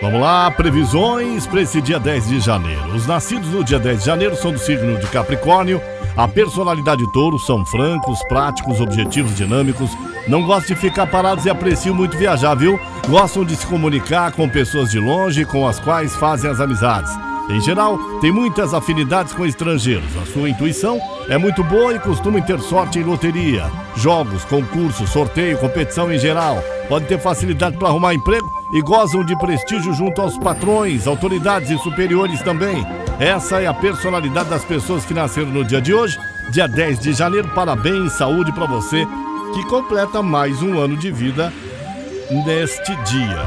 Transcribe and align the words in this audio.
Vamos 0.00 0.20
lá, 0.20 0.48
previsões 0.50 1.44
para 1.44 1.60
esse 1.60 1.80
dia 1.80 1.98
10 1.98 2.28
de 2.28 2.40
janeiro. 2.40 2.94
Os 2.94 3.04
nascidos 3.04 3.48
no 3.48 3.64
dia 3.64 3.80
10 3.80 3.98
de 3.98 4.06
janeiro 4.06 4.36
são 4.36 4.52
do 4.52 4.58
signo 4.58 4.96
de 4.96 5.06
Capricórnio. 5.08 5.82
A 6.16 6.28
personalidade 6.28 7.04
touro 7.12 7.36
são 7.36 7.66
francos, 7.66 8.22
práticos, 8.28 8.80
objetivos, 8.80 9.34
dinâmicos. 9.34 9.90
Não 10.28 10.44
gostam 10.44 10.76
de 10.76 10.80
ficar 10.80 11.08
parados 11.08 11.46
e 11.46 11.50
apreciam 11.50 11.96
muito 11.96 12.16
viajar, 12.16 12.54
viu? 12.54 12.78
Gostam 13.08 13.44
de 13.44 13.56
se 13.56 13.66
comunicar 13.66 14.30
com 14.32 14.48
pessoas 14.48 14.90
de 14.90 15.00
longe 15.00 15.44
com 15.44 15.66
as 15.66 15.80
quais 15.80 16.14
fazem 16.14 16.48
as 16.48 16.60
amizades. 16.60 17.27
Em 17.48 17.60
geral, 17.62 17.98
tem 18.20 18.30
muitas 18.30 18.74
afinidades 18.74 19.32
com 19.32 19.46
estrangeiros. 19.46 20.04
A 20.22 20.26
sua 20.26 20.50
intuição 20.50 21.00
é 21.30 21.38
muito 21.38 21.64
boa 21.64 21.94
e 21.94 21.98
costumam 21.98 22.42
ter 22.42 22.60
sorte 22.60 22.98
em 22.98 23.02
loteria, 23.02 23.70
jogos, 23.96 24.44
concursos, 24.44 25.08
sorteio, 25.08 25.56
competição 25.56 26.12
em 26.12 26.18
geral. 26.18 26.62
Podem 26.88 27.08
ter 27.08 27.18
facilidade 27.18 27.78
para 27.78 27.88
arrumar 27.88 28.12
emprego 28.12 28.46
e 28.74 28.82
gozam 28.82 29.24
de 29.24 29.36
prestígio 29.38 29.94
junto 29.94 30.20
aos 30.20 30.36
patrões, 30.38 31.06
autoridades 31.06 31.70
e 31.70 31.78
superiores 31.78 32.42
também. 32.42 32.86
Essa 33.18 33.62
é 33.62 33.66
a 33.66 33.74
personalidade 33.74 34.50
das 34.50 34.64
pessoas 34.64 35.06
que 35.06 35.14
nasceram 35.14 35.48
no 35.48 35.64
dia 35.64 35.80
de 35.80 35.94
hoje, 35.94 36.18
dia 36.50 36.68
10 36.68 36.98
de 36.98 37.14
janeiro. 37.14 37.48
Parabéns, 37.54 38.12
saúde 38.12 38.52
para 38.52 38.66
você 38.66 39.06
que 39.54 39.64
completa 39.64 40.22
mais 40.22 40.62
um 40.62 40.78
ano 40.78 40.98
de 40.98 41.10
vida 41.10 41.50
neste 42.44 42.94
dia. 43.04 43.42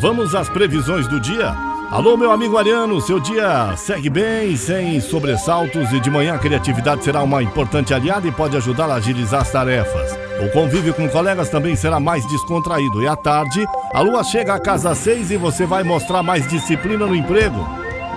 Vamos 0.00 0.34
às 0.34 0.48
previsões 0.48 1.06
do 1.06 1.20
dia? 1.20 1.69
Alô, 1.90 2.16
meu 2.16 2.30
amigo 2.30 2.56
Ariano, 2.56 3.00
seu 3.00 3.18
dia 3.18 3.74
segue 3.76 4.08
bem, 4.08 4.56
sem 4.56 5.00
sobressaltos 5.00 5.90
e 5.92 5.98
de 5.98 6.08
manhã 6.08 6.34
a 6.34 6.38
criatividade 6.38 7.02
será 7.02 7.20
uma 7.20 7.42
importante 7.42 7.92
aliada 7.92 8.28
e 8.28 8.30
pode 8.30 8.56
ajudar 8.56 8.88
a 8.88 8.94
agilizar 8.94 9.40
as 9.40 9.50
tarefas. 9.50 10.16
O 10.40 10.48
convívio 10.52 10.94
com 10.94 11.08
colegas 11.08 11.48
também 11.48 11.74
será 11.74 11.98
mais 11.98 12.24
descontraído 12.28 13.02
e 13.02 13.08
à 13.08 13.16
tarde 13.16 13.66
a 13.92 14.00
lua 14.02 14.22
chega 14.22 14.54
à 14.54 14.60
casa 14.60 14.94
6 14.94 15.32
e 15.32 15.36
você 15.36 15.66
vai 15.66 15.82
mostrar 15.82 16.22
mais 16.22 16.46
disciplina 16.46 17.04
no 17.06 17.16
emprego. 17.16 17.58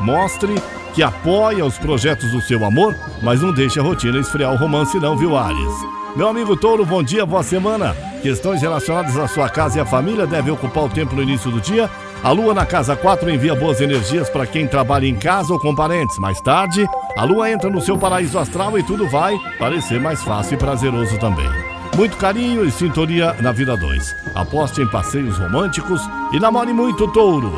Mostre 0.02 0.54
que 0.94 1.02
apoia 1.02 1.66
os 1.66 1.80
projetos 1.80 2.30
do 2.30 2.42
seu 2.42 2.64
amor, 2.64 2.96
mas 3.24 3.42
não 3.42 3.52
deixe 3.52 3.80
a 3.80 3.84
rotina 3.84 4.20
esfriar 4.20 4.54
o 4.54 4.58
romance 4.58 5.00
não, 5.00 5.18
viu, 5.18 5.36
Ares? 5.36 5.74
Meu 6.16 6.28
amigo 6.28 6.56
Touro, 6.56 6.86
bom 6.86 7.02
dia, 7.02 7.26
boa 7.26 7.42
semana. 7.42 7.96
Questões 8.22 8.62
relacionadas 8.62 9.18
à 9.18 9.28
sua 9.28 9.50
casa 9.50 9.80
e 9.80 9.82
à 9.82 9.86
família 9.86 10.28
devem 10.28 10.54
ocupar 10.54 10.84
o 10.84 10.90
tempo 10.90 11.16
no 11.16 11.24
início 11.24 11.50
do 11.50 11.60
dia 11.60 11.90
a 12.24 12.32
lua 12.32 12.54
na 12.54 12.66
casa 12.66 12.96
4 12.96 13.30
envia 13.30 13.54
boas 13.54 13.82
energias 13.82 14.30
para 14.30 14.48
quem 14.48 14.66
trabalha 14.66 15.06
em 15.06 15.16
casa 15.16 15.52
ou 15.52 15.60
com 15.60 15.76
parentes. 15.76 16.18
Mais 16.18 16.40
tarde, 16.40 16.88
a 17.18 17.26
lua 17.26 17.52
entra 17.52 17.70
no 17.70 17.82
seu 17.82 17.98
paraíso 17.98 18.40
astral 18.40 18.80
e 18.80 18.84
tudo 18.84 19.10
vai 19.10 19.38
parecer 19.60 20.00
mais 20.00 20.24
fácil 20.24 20.54
e 20.54 20.58
prazeroso 20.58 21.20
também. 21.20 21.50
Muito 21.98 22.16
carinho 22.16 22.66
e 22.66 22.72
sintonia 22.72 23.34
na 23.42 23.52
vida 23.52 23.76
2. 23.76 24.16
Aposte 24.34 24.82
em 24.82 24.88
passeios 24.88 25.38
românticos 25.38 26.02
e 26.32 26.40
namore 26.40 26.72
muito, 26.72 27.10
touro. 27.10 27.52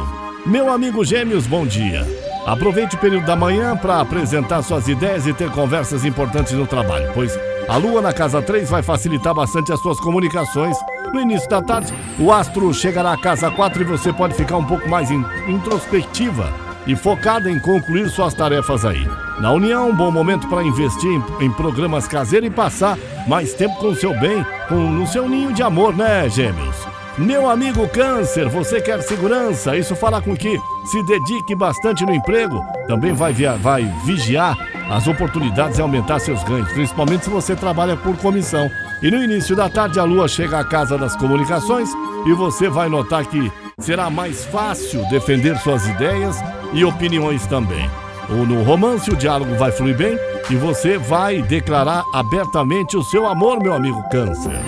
Meu 0.47 0.72
amigo 0.72 1.05
Gêmeos, 1.05 1.45
bom 1.45 1.66
dia. 1.67 2.03
Aproveite 2.45 2.95
o 2.95 3.00
período 3.00 3.25
da 3.25 3.35
manhã 3.35 3.77
para 3.77 4.02
apresentar 4.02 4.63
suas 4.63 4.88
ideias 4.88 5.27
e 5.27 5.33
ter 5.33 5.52
conversas 5.52 6.03
importantes 6.05 6.53
no 6.53 6.66
trabalho, 6.66 7.11
pois 7.13 7.38
a 7.67 7.77
lua 7.77 8.02
na 8.02 8.13
casa 8.13 8.41
3 8.41 8.69
vai 8.69 8.83
facilitar 8.83 9.33
bastante 9.33 9.71
as 9.71 9.80
suas 9.80 9.99
comunicações 9.99 10.77
no 11.13 11.21
início 11.21 11.49
da 11.49 11.61
tarde, 11.61 11.94
o 12.19 12.31
astro 12.31 12.73
chegará 12.73 13.13
à 13.13 13.17
casa 13.17 13.49
4 13.49 13.81
e 13.81 13.85
você 13.85 14.11
pode 14.11 14.33
ficar 14.33 14.57
um 14.57 14.66
pouco 14.66 14.89
mais 14.89 15.09
introspectiva 15.11 16.53
e 16.85 16.95
focada 16.95 17.49
em 17.49 17.59
concluir 17.59 18.09
suas 18.09 18.33
tarefas 18.33 18.85
aí. 18.85 19.07
Na 19.39 19.52
União, 19.52 19.89
um 19.89 19.95
bom 19.95 20.11
momento 20.11 20.47
para 20.47 20.63
investir 20.63 21.09
em, 21.09 21.45
em, 21.45 21.52
programas 21.52 22.07
caseiros 22.07 22.47
e 22.47 22.52
passar 22.52 22.97
mais 23.27 23.53
tempo 23.53 23.75
com 23.77 23.88
o 23.88 23.95
seu 23.95 24.17
bem, 24.19 24.45
com, 24.67 24.75
no 24.75 25.07
seu 25.07 25.27
ninho 25.27 25.53
de 25.53 25.63
amor, 25.63 25.95
né, 25.95 26.29
gêmeos? 26.29 26.75
Meu 27.17 27.50
amigo 27.50 27.88
Câncer, 27.88 28.50
você 28.50 28.81
quer 28.81 29.02
segurança? 29.02 29.77
Isso 29.77 29.95
fará 29.95 30.22
com 30.22 30.35
que 30.35 30.59
se 30.85 31.02
dedique 31.03 31.55
bastante 31.55 32.05
no 32.05 32.13
emprego. 32.13 32.61
Também 32.88 33.13
vai, 33.13 33.31
via, 33.31 33.53
vai 33.53 33.83
vigiar 34.03 34.57
as 34.89 35.08
oportunidades 35.08 35.78
e 35.78 35.81
aumentar 35.81 36.19
seus 36.19 36.44
ganhos, 36.44 36.72
principalmente 36.72 37.25
se 37.25 37.29
você 37.29 37.56
trabalha 37.56 37.96
por 37.96 38.16
comissão. 38.18 38.69
E 39.01 39.09
no 39.09 39.23
início 39.23 39.56
da 39.56 39.69
tarde 39.69 40.00
a 40.00 40.03
lua 40.03 40.28
chega 40.28 40.59
à 40.59 40.63
casa 40.63 40.97
das 40.97 41.16
comunicações 41.16 41.90
e 42.25 42.34
você 42.34 42.69
vai 42.69 42.90
notar 42.90 43.25
que 43.25 43.51
será 43.79 44.09
mais 44.09 44.46
fácil 44.46 45.07
defender 45.09 45.57
suas 45.57 45.88
ideias 45.88 46.38
e 46.73 46.85
opiniões 46.85 47.46
também. 47.47 47.90
Ou 48.29 48.46
no 48.46 48.63
romance 48.63 49.09
o 49.12 49.16
diálogo 49.16 49.56
vai 49.56 49.72
fluir 49.72 49.96
bem 49.96 50.18
e 50.50 50.56
você 50.56 50.97
vai 50.97 51.41
declarar 51.41 52.03
abertamente 52.13 52.97
o 52.97 53.03
seu 53.03 53.28
amor, 53.28 53.62
meu 53.62 53.73
amigo 53.73 54.02
Câncer. 54.09 54.62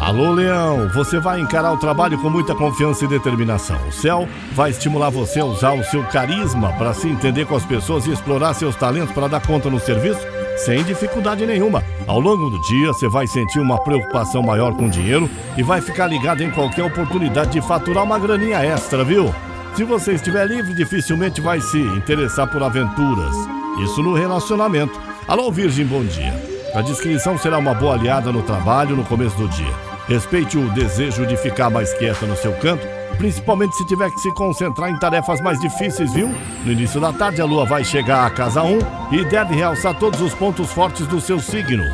Alô, 0.00 0.32
Leão, 0.32 0.88
você 0.94 1.20
vai 1.20 1.40
encarar 1.40 1.74
o 1.74 1.76
trabalho 1.76 2.18
com 2.18 2.30
muita 2.30 2.54
confiança 2.54 3.04
e 3.04 3.08
determinação. 3.08 3.76
O 3.86 3.92
céu 3.92 4.26
vai 4.54 4.70
estimular 4.70 5.10
você 5.10 5.40
a 5.40 5.44
usar 5.44 5.72
o 5.72 5.84
seu 5.84 6.02
carisma 6.04 6.72
para 6.72 6.94
se 6.94 7.06
entender 7.06 7.44
com 7.44 7.54
as 7.54 7.66
pessoas 7.66 8.06
e 8.06 8.10
explorar 8.10 8.54
seus 8.54 8.74
talentos 8.74 9.12
para 9.12 9.28
dar 9.28 9.46
conta 9.46 9.68
no 9.68 9.78
serviço 9.78 10.26
sem 10.56 10.82
dificuldade 10.84 11.44
nenhuma. 11.44 11.84
Ao 12.06 12.18
longo 12.18 12.48
do 12.48 12.58
dia, 12.62 12.88
você 12.88 13.08
vai 13.08 13.26
sentir 13.26 13.60
uma 13.60 13.78
preocupação 13.78 14.42
maior 14.42 14.74
com 14.74 14.86
o 14.86 14.90
dinheiro 14.90 15.28
e 15.56 15.62
vai 15.62 15.82
ficar 15.82 16.06
ligado 16.06 16.42
em 16.42 16.50
qualquer 16.50 16.82
oportunidade 16.82 17.50
de 17.50 17.60
faturar 17.60 18.02
uma 18.02 18.18
graninha 18.18 18.64
extra, 18.64 19.04
viu? 19.04 19.34
Se 19.74 19.84
você 19.84 20.14
estiver 20.14 20.46
livre, 20.46 20.72
dificilmente 20.72 21.42
vai 21.42 21.60
se 21.60 21.78
interessar 21.78 22.46
por 22.46 22.62
aventuras. 22.62 23.36
Isso 23.84 24.02
no 24.02 24.14
relacionamento. 24.14 24.98
Alô, 25.28 25.52
Virgem, 25.52 25.84
bom 25.84 26.02
dia. 26.02 26.34
A 26.74 26.80
descrição 26.80 27.36
será 27.36 27.58
uma 27.58 27.74
boa 27.74 27.94
aliada 27.94 28.32
no 28.32 28.42
trabalho 28.42 28.96
no 28.96 29.04
começo 29.04 29.36
do 29.36 29.48
dia. 29.48 29.89
Respeite 30.10 30.58
o 30.58 30.68
desejo 30.74 31.24
de 31.24 31.38
ficar 31.38 31.70
mais 31.70 31.94
quieta 31.94 32.26
no 32.26 32.36
seu 32.36 32.52
canto 32.58 32.86
principalmente 33.20 33.76
se 33.76 33.84
tiver 33.84 34.10
que 34.10 34.18
se 34.18 34.32
concentrar 34.32 34.90
em 34.90 34.98
tarefas 34.98 35.42
mais 35.42 35.60
difíceis, 35.60 36.14
viu? 36.14 36.34
No 36.64 36.72
início 36.72 36.98
da 36.98 37.12
tarde, 37.12 37.42
a 37.42 37.44
lua 37.44 37.66
vai 37.66 37.84
chegar 37.84 38.24
à 38.24 38.30
casa 38.30 38.62
1 38.62 38.78
e 39.12 39.24
deve 39.26 39.54
realçar 39.54 39.94
todos 39.94 40.22
os 40.22 40.34
pontos 40.34 40.72
fortes 40.72 41.06
do 41.06 41.20
seu 41.20 41.38
signo. 41.38 41.84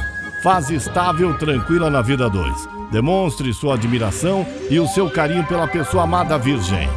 Fase 0.40 0.76
estável, 0.76 1.36
tranquila 1.36 1.90
na 1.90 2.00
vida 2.00 2.30
2. 2.30 2.68
Demonstre 2.92 3.52
sua 3.52 3.74
admiração 3.74 4.46
e 4.70 4.78
o 4.78 4.86
seu 4.86 5.10
carinho 5.10 5.44
pela 5.44 5.66
pessoa 5.66 6.04
amada 6.04 6.38
Virgem. 6.38 6.88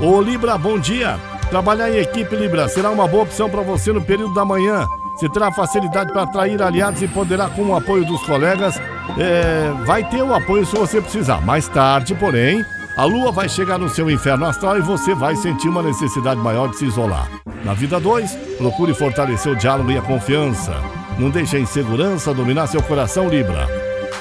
Ô 0.00 0.22
Libra, 0.22 0.56
bom 0.56 0.78
dia! 0.78 1.20
Trabalhar 1.50 1.90
em 1.90 1.98
equipe, 1.98 2.34
Libra, 2.34 2.68
será 2.68 2.90
uma 2.90 3.06
boa 3.06 3.24
opção 3.24 3.50
para 3.50 3.60
você 3.60 3.92
no 3.92 4.00
período 4.00 4.32
da 4.32 4.44
manhã. 4.44 4.86
Você 5.16 5.30
terá 5.30 5.50
facilidade 5.50 6.12
para 6.12 6.22
atrair 6.24 6.60
aliados 6.62 7.00
e 7.00 7.08
poderá, 7.08 7.48
com 7.48 7.62
o 7.62 7.74
apoio 7.74 8.04
dos 8.04 8.22
colegas, 8.26 8.78
é, 9.16 9.72
vai 9.86 10.04
ter 10.04 10.22
o 10.22 10.34
apoio 10.34 10.66
se 10.66 10.76
você 10.76 11.00
precisar. 11.00 11.40
Mais 11.40 11.66
tarde, 11.68 12.14
porém, 12.14 12.62
a 12.98 13.04
lua 13.04 13.32
vai 13.32 13.48
chegar 13.48 13.78
no 13.78 13.88
seu 13.88 14.10
inferno 14.10 14.44
astral 14.44 14.76
e 14.76 14.82
você 14.82 15.14
vai 15.14 15.34
sentir 15.34 15.70
uma 15.70 15.82
necessidade 15.82 16.38
maior 16.38 16.68
de 16.68 16.76
se 16.76 16.84
isolar. 16.84 17.30
Na 17.64 17.72
vida 17.72 17.98
2, 17.98 18.30
procure 18.58 18.92
fortalecer 18.92 19.52
o 19.52 19.56
diálogo 19.56 19.90
e 19.90 19.96
a 19.96 20.02
confiança. 20.02 20.74
Não 21.18 21.30
deixe 21.30 21.56
a 21.56 21.60
insegurança 21.60 22.34
dominar 22.34 22.66
seu 22.66 22.82
coração, 22.82 23.26
Libra. 23.26 23.66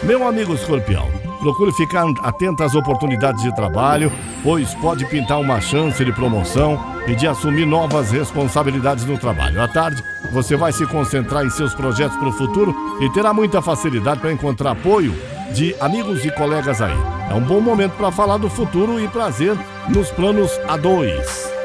Meu 0.02 0.26
amigo 0.26 0.54
escorpião, 0.54 1.10
procure 1.42 1.74
ficar 1.74 2.06
atento 2.24 2.64
às 2.64 2.74
oportunidades 2.74 3.44
de 3.44 3.54
trabalho, 3.54 4.10
pois 4.42 4.74
pode 4.76 5.06
pintar 5.08 5.42
uma 5.42 5.60
chance 5.60 6.04
de 6.06 6.14
promoção 6.14 6.80
e 7.06 7.16
de 7.16 7.28
assumir 7.28 7.66
novas 7.66 8.12
responsabilidades 8.12 9.06
no 9.06 9.18
trabalho. 9.18 9.62
À 9.62 9.68
tarde, 9.68 10.02
você 10.32 10.56
vai 10.56 10.72
se 10.72 10.86
concentrar 10.86 11.46
em 11.46 11.50
seus 11.50 11.74
projetos 11.74 12.18
para 12.18 12.30
o 12.30 12.34
futuro 12.34 12.76
e 13.02 13.10
terá 13.12 13.34
muita 13.34 13.62
facilidade 13.62 14.20
para 14.20 14.32
encontrar 14.32 14.72
apoio 14.72 15.14
de 15.54 15.76
amigos 15.80 16.26
e 16.26 16.32
colegas 16.32 16.82
aí. 16.82 16.98
É 17.30 17.34
um 17.34 17.42
bom 17.42 17.62
momento 17.62 17.94
para 17.94 18.12
falar 18.12 18.38
do 18.38 18.50
futuro 18.50 19.00
e 19.00 19.08
prazer 19.08 19.58
nos 19.90 20.12
planos 20.12 20.52
a 20.68 20.78
dois. 20.78 21.56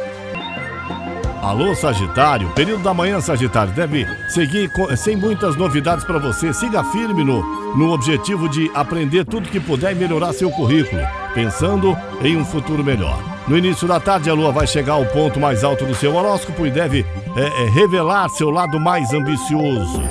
Alô, 1.43 1.75
Sagitário. 1.75 2.51
Período 2.51 2.83
da 2.83 2.93
manhã, 2.93 3.19
Sagitário, 3.19 3.73
deve 3.73 4.07
seguir 4.29 4.71
sem 4.97 5.17
muitas 5.17 5.57
novidades 5.57 6.05
para 6.05 6.19
você. 6.19 6.53
Siga 6.53 6.85
firme 6.85 7.25
no, 7.25 7.43
no 7.75 7.93
objetivo 7.93 8.47
de 8.47 8.71
aprender 8.75 9.25
tudo 9.25 9.49
que 9.49 9.59
puder 9.59 9.93
e 9.93 9.95
melhorar 9.95 10.35
seu 10.35 10.51
currículo, 10.51 11.01
pensando 11.35 11.97
em 12.23 12.37
um 12.37 12.45
futuro 12.45 12.85
melhor. 12.85 13.19
No 13.49 13.57
início 13.57 13.89
da 13.89 13.99
tarde, 13.99 14.31
a 14.31 14.35
lua 14.35 14.53
vai 14.53 14.67
chegar 14.67 14.95
ao 14.95 15.07
ponto 15.07 15.41
mais 15.41 15.65
alto 15.65 15.85
do 15.85 15.95
seu 15.95 16.15
horóscopo 16.15 16.67
e 16.67 16.71
deve 16.71 17.05
é, 17.37 17.65
é, 17.65 17.71
revelar 17.71 18.29
seu 18.29 18.51
lado 18.51 18.79
mais 18.79 19.13
ambicioso. 19.13 20.03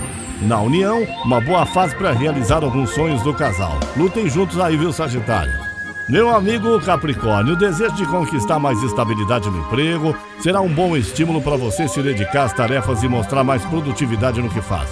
Na 0.42 0.60
união, 0.62 1.06
uma 1.26 1.42
boa 1.42 1.66
fase 1.66 1.96
para 1.96 2.12
realizar 2.12 2.64
alguns 2.64 2.92
sonhos 2.92 3.22
do 3.24 3.34
casal. 3.34 3.78
Lutem 3.96 4.30
juntos 4.30 4.60
aí, 4.60 4.78
viu, 4.78 4.92
Sagitário? 4.92 5.70
Meu 6.10 6.36
amigo 6.36 6.82
Capricórnio, 6.82 7.54
o 7.54 7.58
desejo 7.58 7.94
de 7.96 8.06
conquistar 8.06 8.58
mais 8.58 8.82
estabilidade 8.82 9.48
no 9.48 9.60
emprego 9.60 10.16
será 10.40 10.60
um 10.60 10.74
bom 10.74 10.98
estímulo 10.98 11.40
para 11.40 11.56
você 11.56 11.88
se 11.88 12.02
dedicar 12.02 12.46
às 12.46 12.54
tarefas 12.54 13.04
e 13.04 13.08
mostrar 13.08 13.44
mais 13.44 13.64
produtividade 13.66 14.42
no 14.42 14.50
que 14.50 14.60
faz. 14.60 14.90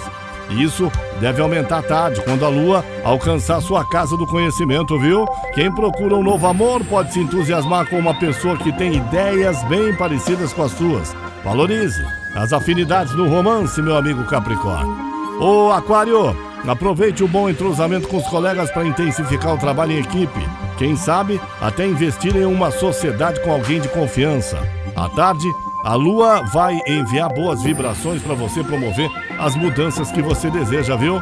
Isso 0.50 0.90
deve 1.20 1.42
aumentar 1.42 1.82
tarde, 1.82 2.22
quando 2.22 2.44
a 2.44 2.48
lua 2.48 2.84
alcançar 3.04 3.60
sua 3.60 3.84
casa 3.84 4.16
do 4.16 4.26
conhecimento, 4.26 4.98
viu? 4.98 5.26
Quem 5.54 5.70
procura 5.72 6.14
um 6.14 6.22
novo 6.22 6.46
amor 6.46 6.84
pode 6.84 7.12
se 7.12 7.20
entusiasmar 7.20 7.88
com 7.88 7.98
uma 7.98 8.18
pessoa 8.18 8.56
que 8.56 8.72
tem 8.72 8.94
ideias 8.96 9.62
bem 9.64 9.94
parecidas 9.94 10.52
com 10.52 10.62
as 10.62 10.72
suas. 10.72 11.14
Valorize 11.44 12.02
as 12.34 12.52
afinidades 12.52 13.14
no 13.14 13.28
romance, 13.28 13.80
meu 13.82 13.96
amigo 13.96 14.24
Capricórnio. 14.24 14.96
Ô 15.40 15.70
Aquário, 15.70 16.36
aproveite 16.66 17.22
o 17.22 17.28
bom 17.28 17.48
entrosamento 17.48 18.08
com 18.08 18.16
os 18.16 18.26
colegas 18.28 18.70
para 18.70 18.86
intensificar 18.86 19.54
o 19.54 19.58
trabalho 19.58 19.92
em 19.92 20.00
equipe. 20.00 20.48
Quem 20.76 20.96
sabe 20.96 21.40
até 21.60 21.86
investir 21.86 22.36
em 22.36 22.44
uma 22.44 22.70
sociedade 22.70 23.40
com 23.40 23.52
alguém 23.52 23.80
de 23.80 23.88
confiança. 23.88 24.58
À 24.96 25.08
tarde, 25.08 25.46
a 25.88 25.94
lua 25.94 26.42
vai 26.42 26.82
enviar 26.86 27.32
boas 27.32 27.62
vibrações 27.62 28.20
para 28.20 28.34
você 28.34 28.62
promover 28.62 29.10
as 29.38 29.56
mudanças 29.56 30.12
que 30.12 30.20
você 30.20 30.50
deseja, 30.50 30.94
viu? 30.96 31.18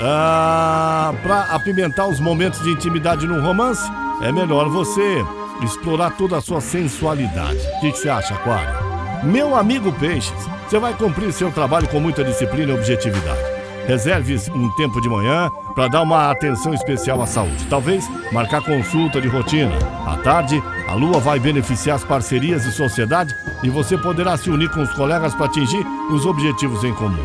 Ah, 0.00 1.14
para 1.22 1.42
apimentar 1.42 2.08
os 2.08 2.18
momentos 2.18 2.60
de 2.64 2.70
intimidade 2.70 3.28
num 3.28 3.40
romance, 3.40 3.88
é 4.20 4.32
melhor 4.32 4.68
você 4.68 5.24
explorar 5.62 6.16
toda 6.16 6.36
a 6.36 6.40
sua 6.40 6.60
sensualidade. 6.60 7.60
O 7.76 7.80
que, 7.80 7.92
que 7.92 7.98
você 7.98 8.08
acha, 8.08 8.34
Aquário? 8.34 8.74
Meu 9.22 9.54
amigo 9.54 9.92
Peixes, 9.92 10.48
você 10.68 10.80
vai 10.80 10.94
cumprir 10.94 11.32
seu 11.32 11.52
trabalho 11.52 11.86
com 11.86 12.00
muita 12.00 12.24
disciplina 12.24 12.72
e 12.72 12.74
objetividade. 12.74 13.52
Reserve 13.86 14.36
um 14.52 14.68
tempo 14.70 15.00
de 15.00 15.08
manhã 15.08 15.48
para 15.76 15.86
dar 15.86 16.02
uma 16.02 16.28
atenção 16.28 16.74
especial 16.74 17.22
à 17.22 17.26
saúde. 17.26 17.68
Talvez 17.70 18.04
marcar 18.32 18.62
consulta 18.62 19.20
de 19.20 19.28
rotina. 19.28 19.78
À 20.04 20.16
tarde, 20.16 20.60
a 20.92 20.94
lua 20.94 21.18
vai 21.18 21.38
beneficiar 21.38 21.96
as 21.96 22.04
parcerias 22.04 22.66
e 22.66 22.70
sociedade 22.70 23.34
e 23.62 23.70
você 23.70 23.96
poderá 23.96 24.36
se 24.36 24.50
unir 24.50 24.68
com 24.68 24.82
os 24.82 24.92
colegas 24.92 25.34
para 25.34 25.46
atingir 25.46 25.82
os 26.10 26.26
objetivos 26.26 26.84
em 26.84 26.92
comum. 26.92 27.16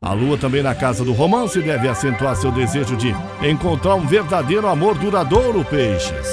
A 0.00 0.12
lua 0.12 0.38
também 0.38 0.62
na 0.62 0.76
casa 0.76 1.04
do 1.04 1.12
romance 1.12 1.60
deve 1.60 1.88
acentuar 1.88 2.36
seu 2.36 2.52
desejo 2.52 2.96
de 2.96 3.12
encontrar 3.42 3.96
um 3.96 4.06
verdadeiro 4.06 4.68
amor 4.68 4.96
duradouro, 4.96 5.64
peixes. 5.64 6.28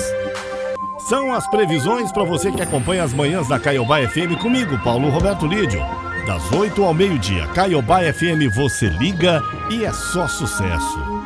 São 1.10 1.34
as 1.34 1.48
previsões 1.48 2.12
para 2.12 2.24
você 2.24 2.52
que 2.52 2.62
acompanha 2.62 3.04
as 3.04 3.12
manhãs 3.12 3.48
da 3.48 3.58
Caiobá 3.58 3.98
FM 4.08 4.40
comigo, 4.40 4.78
Paulo 4.84 5.10
Roberto 5.10 5.48
Lídio. 5.48 5.80
Das 6.28 6.52
8 6.52 6.84
ao 6.84 6.94
meio-dia, 6.94 7.48
Caiobá 7.56 8.02
FM 8.02 8.54
você 8.54 8.86
liga 8.88 9.42
e 9.72 9.84
é 9.84 9.92
só 9.92 10.28
sucesso. 10.28 11.17